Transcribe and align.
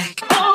back. 0.00 0.49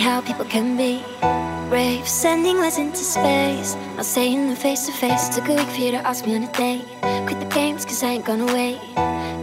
How 0.00 0.20
people 0.20 0.44
can 0.46 0.76
be? 0.76 1.04
Brave, 1.68 2.08
sending 2.08 2.56
letters 2.56 2.78
into 2.78 3.04
space. 3.04 3.76
Not 3.96 4.06
saying 4.06 4.46
them 4.46 4.56
face 4.56 4.86
to 4.86 4.92
face. 4.92 5.28
Took 5.28 5.48
a 5.48 5.54
week 5.54 5.68
for 5.68 5.80
you 5.80 5.90
to 5.92 5.98
ask 5.98 6.26
me 6.26 6.34
on 6.36 6.44
a 6.44 6.52
date. 6.52 6.86
Quit 7.26 7.38
the 7.38 7.46
games, 7.46 7.84
cause 7.84 8.02
I 8.02 8.12
ain't 8.14 8.24
gonna 8.24 8.46
wait. 8.46 8.80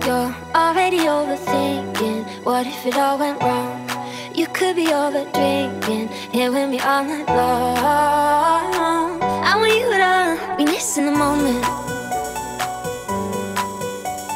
You're 0.06 0.36
already 0.56 1.00
overthinking. 1.00 2.26
What 2.44 2.66
if 2.66 2.86
it 2.86 2.98
all 2.98 3.18
went 3.18 3.42
wrong? 3.42 3.88
You 4.34 4.48
could 4.48 4.76
be 4.76 4.88
over 4.88 5.24
drinking, 5.32 6.10
here 6.32 6.52
with 6.52 6.70
me 6.70 6.80
all 6.80 7.04
night 7.04 7.28
long. 7.28 9.20
I 9.50 9.54
want 9.60 9.74
you 9.74 9.90
to 10.04 10.56
be 10.58 10.66
missing 10.66 11.06
the 11.06 11.12
moment, 11.12 11.64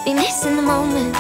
be 0.06 0.14
missing 0.14 0.56
the 0.56 0.64
moment, 0.64 1.11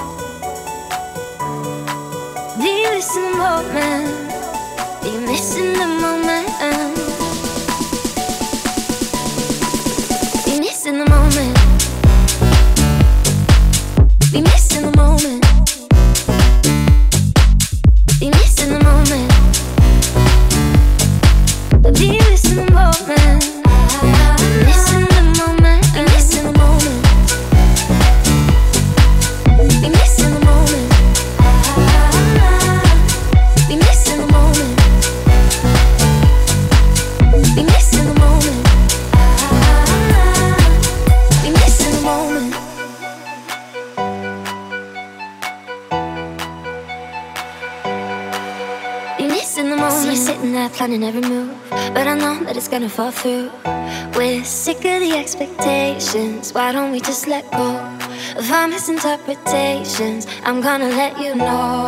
of 58.37 58.51
our 58.51 58.67
misinterpretations? 58.67 60.27
I'm 60.43 60.61
gonna 60.61 60.89
let 60.89 61.19
you 61.19 61.35
know. 61.35 61.85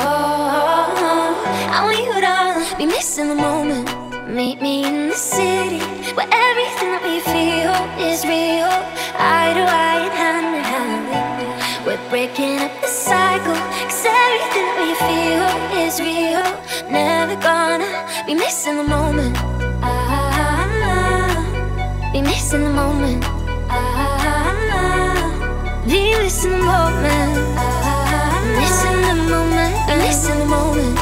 I 1.75 1.79
want 1.83 1.97
you 1.97 2.13
to 2.21 2.77
be 2.77 2.85
missing 2.85 3.27
the 3.29 3.35
moment. 3.35 3.89
Meet 4.27 4.61
me 4.61 4.83
in 4.85 5.09
the 5.09 5.15
city 5.15 5.79
where 6.15 6.27
everything 6.31 6.89
that 6.93 7.03
we 7.03 7.19
feel 7.33 7.75
is 8.09 8.23
real. 8.25 8.71
Eye 9.19 9.53
to 9.57 9.61
eye 9.61 9.99
and 10.07 10.13
hand 10.21 10.55
in 10.57 10.63
hand. 10.63 11.85
We're 11.85 12.03
breaking 12.09 12.59
up 12.59 12.71
the 12.81 12.87
cycle. 12.87 13.53
Cause 13.89 14.05
everything 14.05 14.65
that 14.69 14.77
we 14.83 14.91
feel 15.07 15.47
is 15.83 15.99
real. 15.99 16.45
Never 16.89 17.35
gonna 17.35 17.91
be 18.25 18.33
missing 18.33 18.77
the 18.77 18.83
moment. 18.83 19.35
Ah, 19.83 21.35
be 22.13 22.21
missing 22.21 22.63
the 22.63 22.69
moment. 22.69 23.23
Ah, 23.69 24.12
be 25.87 26.15
missing 26.17 26.51
the 26.51 26.57
moment. 26.57 27.37
Ah, 27.57 28.41
missing 28.57 29.01
the 29.01 29.15
moment. 29.31 29.75
Be 29.87 29.95
missing 30.03 30.39
the 30.39 30.45
moment. 30.45 30.95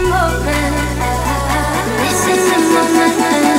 Be. 0.00 0.74
Missing 2.00 2.44
the 2.50 2.58
moment. 2.74 3.51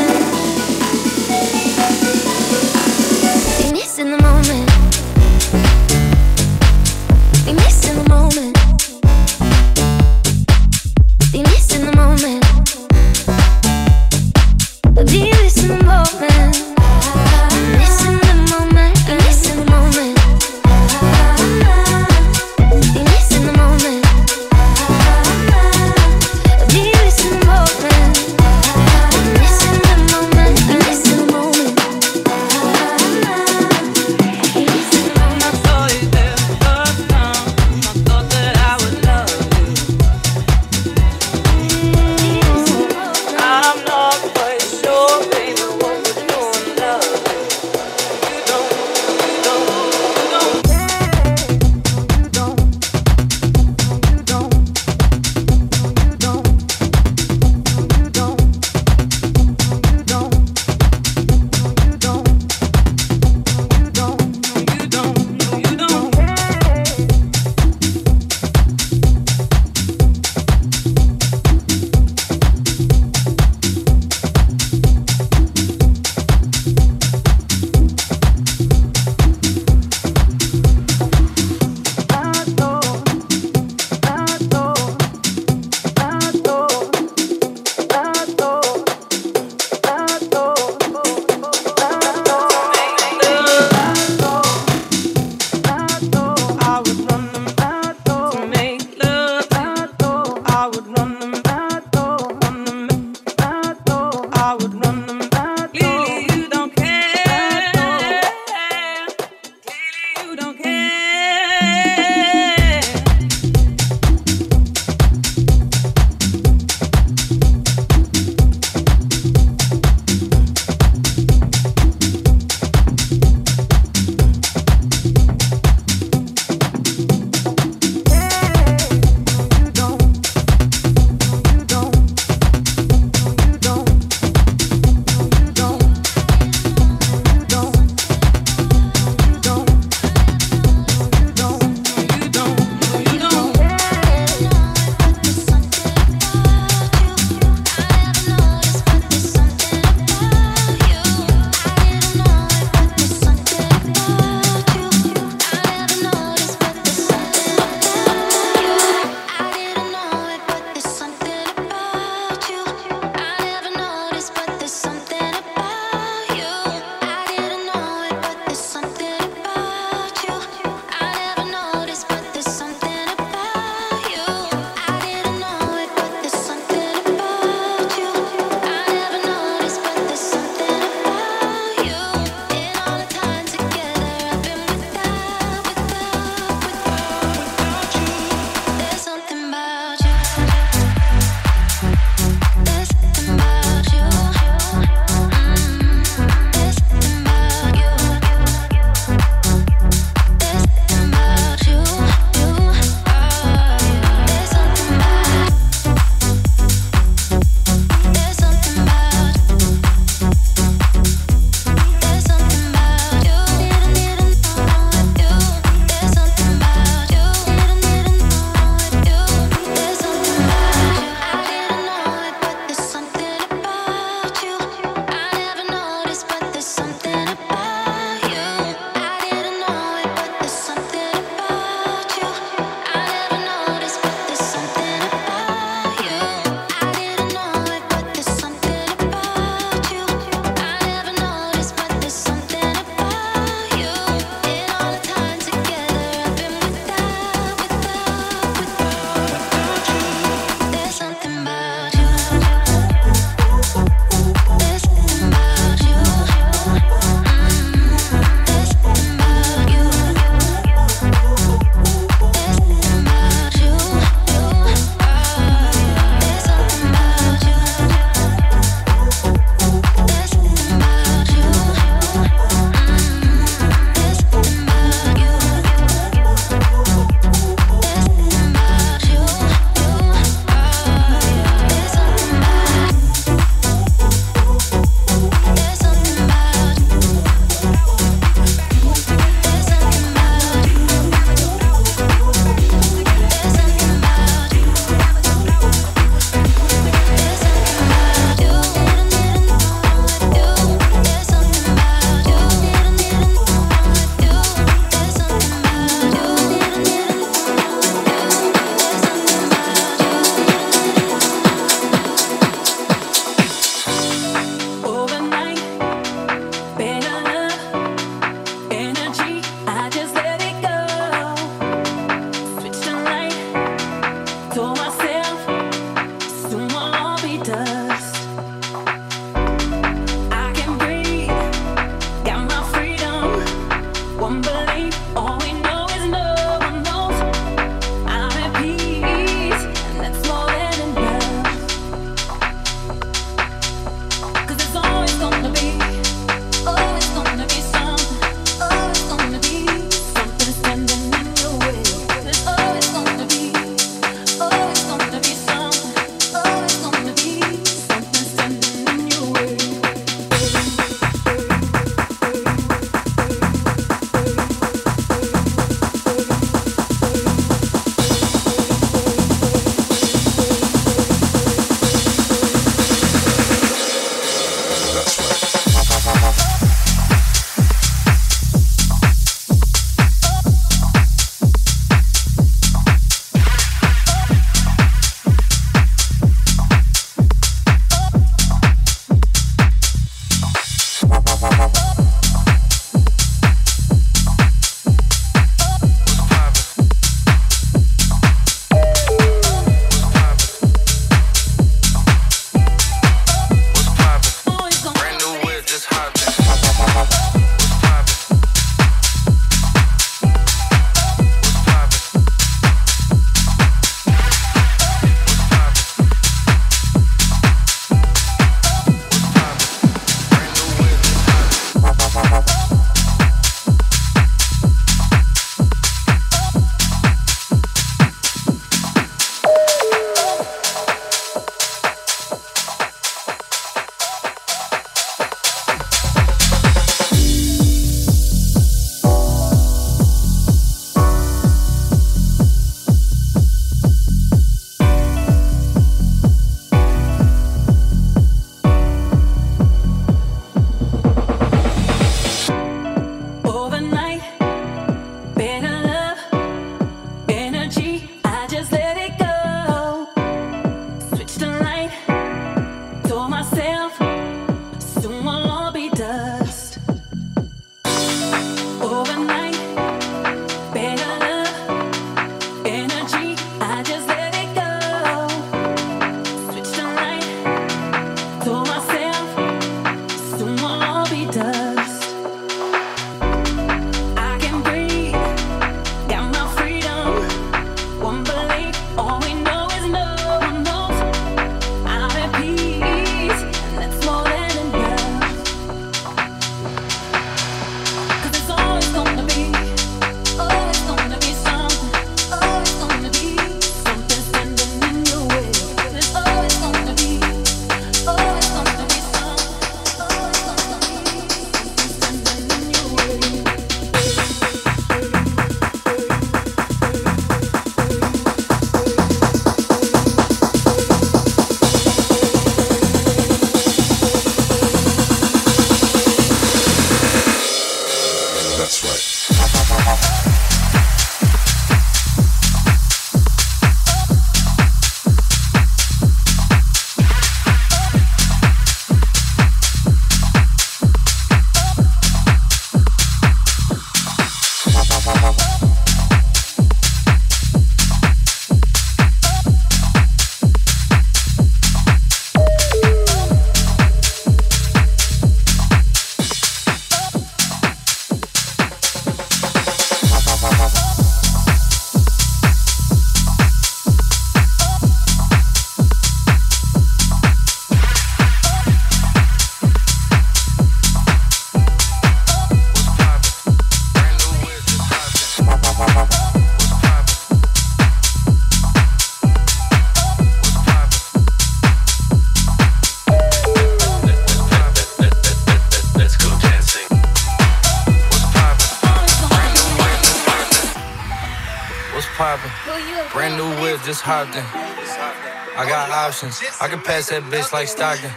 I 596.24 596.70
can 596.70 596.80
pass 596.80 597.10
that 597.10 597.24
bitch 597.24 597.52
like 597.52 597.68
Stockton. 597.68 598.10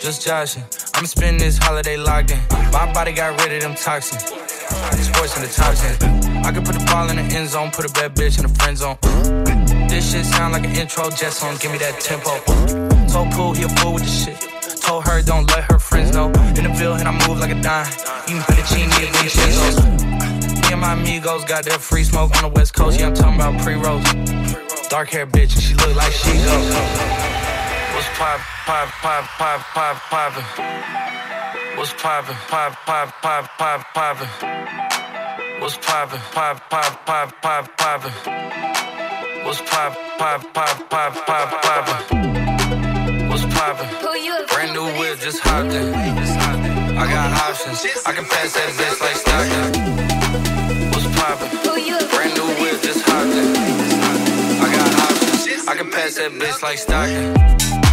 Just 0.00 0.24
joshing. 0.24 0.62
I'ma 0.94 1.06
spend 1.06 1.40
this 1.40 1.58
holiday 1.58 1.96
locked 1.96 2.30
in. 2.30 2.38
My 2.70 2.92
body 2.92 3.10
got 3.10 3.40
rid 3.42 3.52
of 3.54 3.62
them 3.62 3.74
toxins. 3.74 4.22
Sports 4.22 5.34
in 5.36 5.42
the 5.42 5.50
toxins. 5.50 5.98
I 6.46 6.52
can 6.52 6.62
put 6.62 6.78
the 6.78 6.84
ball 6.86 7.10
in 7.10 7.16
the 7.16 7.22
end 7.34 7.48
zone, 7.48 7.72
put 7.72 7.84
a 7.84 7.92
bad 7.92 8.14
bitch 8.14 8.38
in 8.38 8.46
the 8.46 8.54
friend 8.60 8.78
zone. 8.78 8.96
This 9.88 10.12
shit 10.12 10.24
sound 10.24 10.52
like 10.52 10.64
an 10.64 10.76
intro 10.76 11.10
jet 11.10 11.32
song. 11.32 11.56
Give 11.58 11.72
me 11.72 11.78
that 11.78 11.98
tempo. 11.98 12.38
Told 13.10 13.32
Pool 13.32 13.54
he 13.54 13.64
a 13.64 13.68
fool 13.80 13.94
with 13.94 14.04
the 14.04 14.10
shit. 14.10 14.80
Told 14.80 15.04
her 15.08 15.20
don't 15.20 15.50
let 15.50 15.64
her 15.72 15.80
friends 15.80 16.14
know. 16.14 16.26
In 16.54 16.62
the 16.62 16.74
field 16.78 17.00
and 17.00 17.08
I 17.08 17.26
move 17.26 17.40
like 17.40 17.50
a 17.50 17.60
dime. 17.60 17.90
Eating 18.28 18.38
fettuccine 18.46 18.86
and 19.02 19.16
Vincenzo's. 19.18 19.82
Me 20.62 20.72
and 20.72 20.80
my 20.80 20.92
amigos 20.92 21.44
got 21.44 21.64
that 21.64 21.80
free 21.80 22.04
smoke 22.04 22.36
on 22.36 22.42
the 22.42 22.54
west 22.54 22.72
coast. 22.72 23.00
Yeah, 23.00 23.08
I'm 23.08 23.14
talking 23.14 23.34
about 23.34 23.60
pre-rolls. 23.62 24.33
Dark 24.94 25.10
hair 25.10 25.26
bitch, 25.26 25.52
and 25.54 25.60
she 25.60 25.74
look 25.74 25.96
like 25.96 26.12
she 26.12 26.30
go. 26.30 26.54
What's 27.94 28.06
pop, 28.14 28.38
pop, 28.64 28.88
pop, 29.02 29.24
pop, 29.42 29.60
pop, 29.74 29.96
poppin'? 30.08 30.44
What's 31.76 31.92
poppin', 31.94 32.36
pop, 32.46 32.76
pop, 32.86 33.08
pop, 33.20 33.44
pop, 33.58 33.80
poppin'? 33.92 34.28
What's 35.60 35.76
poppin', 35.78 36.20
pop, 36.30 36.70
pop, 36.70 37.06
pop, 37.06 37.42
pop, 37.42 37.76
poppin'? 37.76 38.12
What's 39.44 39.60
pop, 39.62 39.98
pop, 40.16 40.54
pop, 40.54 40.88
pop, 40.88 41.26
pop, 41.26 41.62
poppin'? 41.64 43.28
What's 43.28 43.46
poppin'? 43.46 43.88
Brand 44.46 44.74
new 44.74 44.86
whip, 45.00 45.18
just 45.18 45.40
hopped 45.40 45.74
in. 45.74 45.92
I 45.92 47.04
got 47.10 47.32
options, 47.50 47.84
I 48.06 48.12
can 48.12 48.24
pass 48.26 48.52
that 48.54 48.70
bitch 48.78 49.00
like 49.02 49.16
Stockton. 49.24 49.72
What's 50.92 51.06
poppin'? 51.18 51.50
Brand 52.14 52.34
new 52.36 52.46
whip, 52.62 52.80
just 52.80 53.02
hopped 53.02 53.34
in. 53.34 53.83
I 55.66 55.74
can 55.76 55.90
pass 55.90 56.16
that 56.16 56.30
bitch 56.32 56.62
like 56.62 56.78
Stockton. 56.78 57.83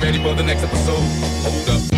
You 0.00 0.12
know 1.66 1.97